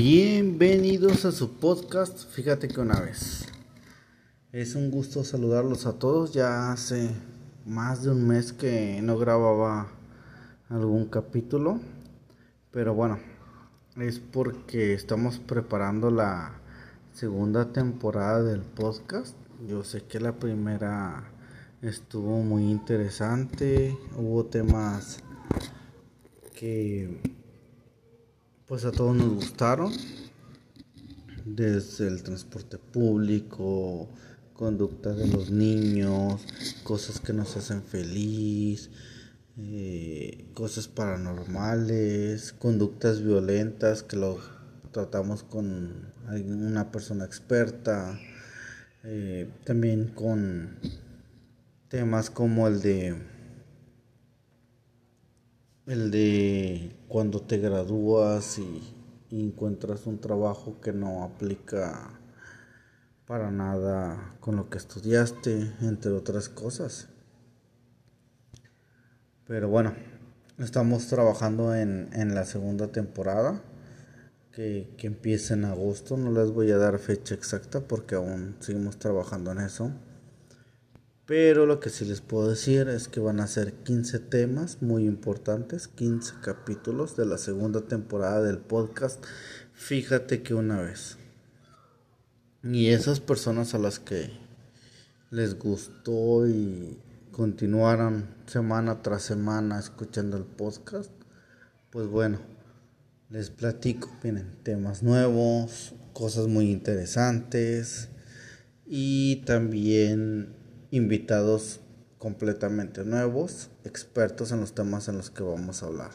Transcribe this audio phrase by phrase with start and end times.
[0.00, 2.30] Bienvenidos a su podcast.
[2.30, 3.46] Fíjate que una vez.
[4.52, 6.32] Es un gusto saludarlos a todos.
[6.32, 7.10] Ya hace
[7.66, 9.88] más de un mes que no grababa
[10.68, 11.80] algún capítulo.
[12.70, 13.18] Pero bueno,
[13.96, 16.60] es porque estamos preparando la
[17.12, 19.34] segunda temporada del podcast.
[19.66, 21.28] Yo sé que la primera
[21.82, 23.98] estuvo muy interesante.
[24.16, 25.18] Hubo temas
[26.54, 27.37] que
[28.68, 29.92] pues a todos nos gustaron.
[31.46, 34.10] Desde el transporte público,
[34.52, 36.42] conducta de los niños,
[36.84, 38.90] cosas que nos hacen feliz,
[39.56, 44.38] eh, cosas paranormales, conductas violentas que lo
[44.92, 48.20] tratamos con una persona experta,
[49.04, 50.78] eh, también con
[51.88, 53.16] temas como el de
[55.86, 58.94] el de cuando te gradúas y,
[59.30, 62.18] encuentras un trabajo que no aplica
[63.26, 67.08] para nada con lo que estudiaste, entre otras cosas.
[69.46, 69.94] Pero bueno,
[70.58, 73.62] estamos trabajando en, en la segunda temporada
[74.50, 76.16] que, que empieza en agosto.
[76.16, 79.92] No les voy a dar fecha exacta porque aún seguimos trabajando en eso.
[81.28, 85.04] Pero lo que sí les puedo decir es que van a ser 15 temas muy
[85.04, 89.22] importantes, 15 capítulos de la segunda temporada del podcast.
[89.74, 91.18] Fíjate que una vez.
[92.62, 94.30] Y esas personas a las que
[95.30, 96.98] les gustó y
[97.30, 101.10] continuaron semana tras semana escuchando el podcast,
[101.90, 102.38] pues bueno,
[103.28, 108.08] les platico, vienen temas nuevos, cosas muy interesantes
[108.86, 110.56] y también
[110.90, 111.80] invitados
[112.18, 116.10] completamente nuevos, expertos en los temas en los que vamos a hablar.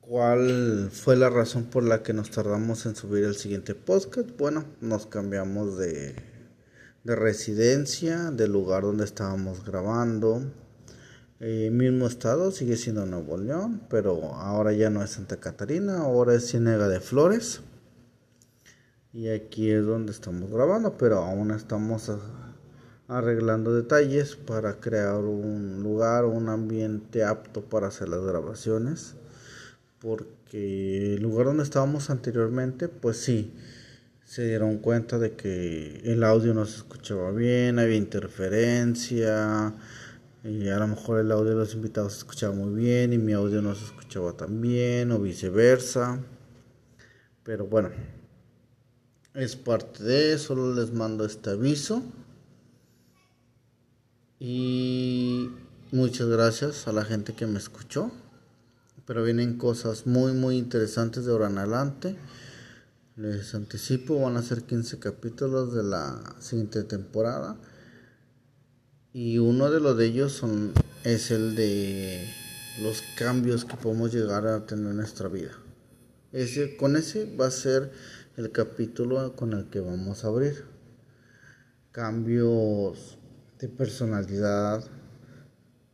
[0.00, 4.30] ¿Cuál fue la razón por la que nos tardamos en subir el siguiente podcast?
[4.38, 6.14] Bueno, nos cambiamos de,
[7.04, 10.50] de residencia, del lugar donde estábamos grabando.
[11.40, 16.34] Eh, mismo estado, sigue siendo Nuevo León, pero ahora ya no es Santa Catarina, ahora
[16.34, 17.60] es Cienega de Flores.
[19.12, 22.10] Y aquí es donde estamos grabando, pero aún estamos
[23.08, 29.14] arreglando detalles para crear un lugar, un ambiente apto para hacer las grabaciones.
[30.00, 33.52] Porque el lugar donde estábamos anteriormente, pues sí,
[34.24, 39.74] se dieron cuenta de que el audio no se escuchaba bien, había interferencia,
[40.44, 43.32] y a lo mejor el audio de los invitados se escuchaba muy bien y mi
[43.32, 46.20] audio no se escuchaba tan bien, o viceversa.
[47.42, 47.90] Pero bueno,
[49.34, 52.02] es parte de, solo les mando este aviso.
[54.40, 55.50] Y
[55.90, 58.10] muchas gracias a la gente que me escuchó.
[59.06, 62.16] Pero vienen cosas muy muy interesantes de ahora en adelante.
[63.16, 67.56] Les anticipo, van a ser 15 capítulos de la siguiente temporada.
[69.12, 70.72] Y uno de los de ellos son,
[71.02, 72.28] es el de
[72.82, 75.52] los cambios que podemos llegar a tener en nuestra vida.
[76.32, 77.90] Ese, con ese va a ser
[78.38, 80.64] el capítulo con el que vamos a abrir.
[81.90, 83.18] Cambios
[83.58, 84.84] de personalidad,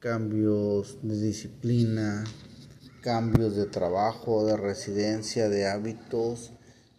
[0.00, 2.24] cambios de disciplina,
[3.00, 6.50] cambios de trabajo, de residencia, de hábitos.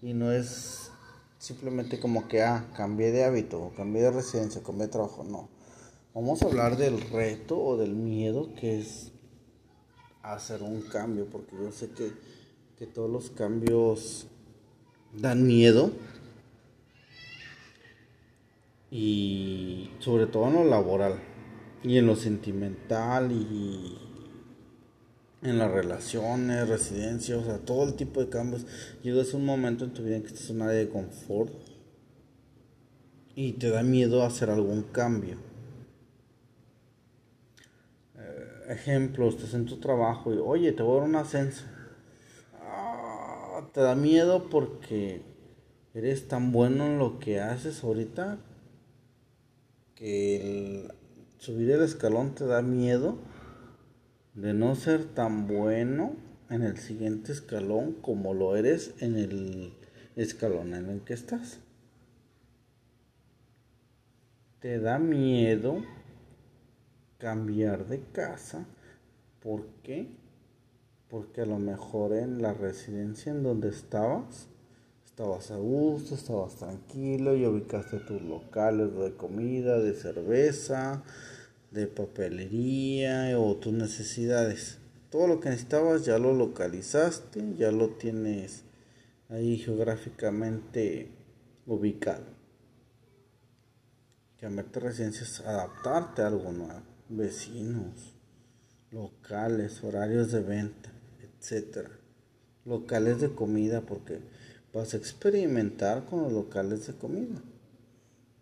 [0.00, 0.92] Y no es
[1.38, 5.24] simplemente como que, ah, cambié de hábito, cambié de residencia, cambié de trabajo.
[5.24, 5.48] No.
[6.14, 9.10] Vamos a hablar del reto o del miedo que es
[10.22, 12.12] hacer un cambio, porque yo sé que,
[12.78, 14.28] que todos los cambios
[15.12, 15.92] dan miedo.
[18.90, 21.18] Y sobre todo en lo laboral
[21.82, 23.98] y en lo sentimental y
[25.42, 28.66] en las relaciones, residencia, o sea, todo el tipo de cambios.
[29.02, 31.52] Llegas a un momento en tu vida en que estás en un área de confort
[33.34, 35.38] y te da miedo hacer algún cambio.
[38.18, 41.64] Eh, ejemplo, estás en tu trabajo y, oye, te voy a dar un ascenso
[43.72, 45.22] te da miedo porque
[45.94, 48.38] eres tan bueno en lo que haces ahorita
[49.94, 50.88] que
[51.38, 53.18] subir el escalón te da miedo
[54.34, 56.16] de no ser tan bueno
[56.50, 59.72] en el siguiente escalón como lo eres en el
[60.16, 61.60] escalón en el que estás.
[64.60, 65.82] Te da miedo
[67.18, 68.66] cambiar de casa.
[69.40, 70.21] ¿Por qué?
[71.12, 74.48] Porque a lo mejor en la residencia en donde estabas,
[75.04, 81.02] estabas a gusto, estabas tranquilo y ubicaste tus locales de comida, de cerveza,
[81.70, 84.78] de papelería o tus necesidades.
[85.10, 88.64] Todo lo que necesitabas ya lo localizaste, ya lo tienes
[89.28, 91.10] ahí geográficamente
[91.66, 92.24] ubicado.
[94.40, 96.80] Cambiarte residencias, adaptarte a algo nuevo,
[97.10, 98.14] vecinos,
[98.90, 100.91] locales, horarios de venta,
[101.42, 101.90] etcétera.
[102.64, 104.20] Locales de comida, porque
[104.72, 107.42] vas a experimentar con los locales de comida.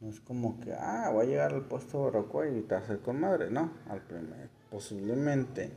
[0.00, 3.00] No es como que, ah, voy a llegar al puesto de Barroco y te hacer
[3.00, 3.50] con madre.
[3.50, 5.70] No, al primer, posiblemente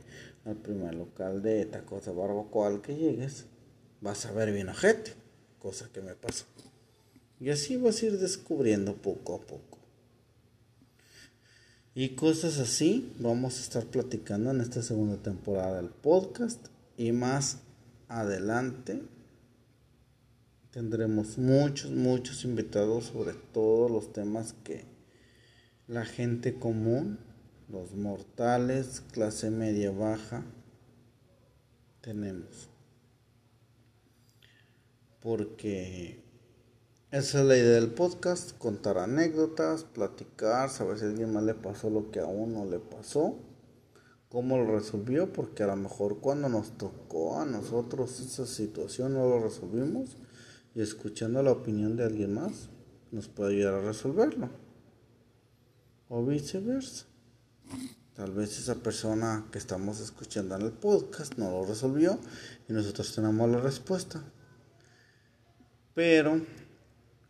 [0.44, 3.46] al primer local de tacos de barbacoa al que llegues,
[4.00, 5.14] vas a ver bien ojete,
[5.58, 6.44] cosa que me pasó.
[7.40, 9.78] Y así vas a ir descubriendo poco a poco.
[11.94, 16.73] Y cosas así vamos a estar platicando en esta segunda temporada del podcast.
[16.96, 17.58] Y más
[18.08, 19.02] adelante
[20.70, 24.84] tendremos muchos, muchos invitados sobre todos los temas que
[25.86, 27.18] la gente común,
[27.68, 30.44] los mortales, clase media baja,
[32.00, 32.70] tenemos.
[35.20, 36.22] Porque
[37.10, 41.54] esa es la idea del podcast, contar anécdotas, platicar, saber si a alguien más le
[41.54, 43.38] pasó lo que a uno le pasó,
[44.34, 49.28] cómo lo resolvió, porque a lo mejor cuando nos tocó a nosotros esa situación no
[49.28, 50.16] lo resolvimos
[50.74, 52.68] y escuchando la opinión de alguien más
[53.12, 54.50] nos puede ayudar a resolverlo.
[56.08, 57.06] O viceversa.
[58.14, 62.18] Tal vez esa persona que estamos escuchando en el podcast no lo resolvió
[62.68, 64.20] y nosotros tenemos la respuesta.
[65.94, 66.40] Pero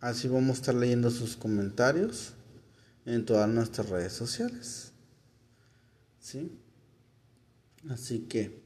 [0.01, 2.33] Así vamos a estar leyendo sus comentarios
[3.05, 4.93] en todas nuestras redes sociales.
[6.19, 6.64] ¿Sí?
[7.89, 8.63] Así que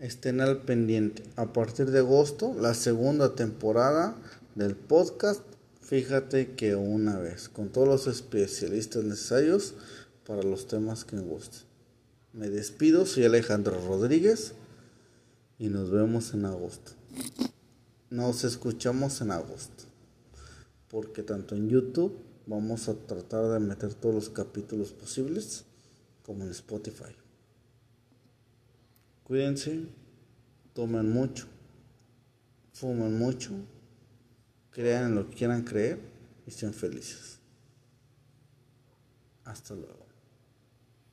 [0.00, 1.22] estén al pendiente.
[1.36, 4.16] A partir de agosto, la segunda temporada
[4.54, 5.42] del podcast,
[5.80, 9.74] fíjate que una vez, con todos los especialistas necesarios
[10.26, 11.60] para los temas que me gusten.
[12.32, 14.54] Me despido, soy Alejandro Rodríguez
[15.58, 16.92] y nos vemos en agosto.
[18.10, 19.84] Nos escuchamos en agosto
[20.92, 22.14] porque tanto en YouTube
[22.46, 25.64] vamos a tratar de meter todos los capítulos posibles
[26.22, 27.21] como en Spotify.
[29.32, 29.86] Cuídense,
[30.74, 31.46] tomen mucho,
[32.74, 33.52] fumen mucho,
[34.70, 35.98] crean en lo que quieran creer
[36.46, 37.38] y sean felices.
[39.44, 40.11] Hasta luego.